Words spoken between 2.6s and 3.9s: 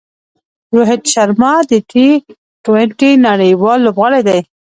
ټوئنټي نړۍوال